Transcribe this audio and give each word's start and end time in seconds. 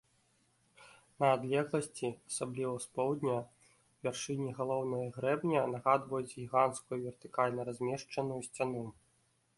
На 1.23 1.27
адлегласці, 1.33 2.07
асабліва 2.31 2.71
з 2.85 2.89
поўдня, 2.95 3.37
вяршыні 4.07 4.49
галоўнага 4.61 5.13
грэбня 5.19 5.61
нагадваюць 5.77 6.33
гіганцкую 6.39 6.99
вертыкальна 7.07 7.61
размешчаную 7.73 8.41
сцяну. 8.53 8.85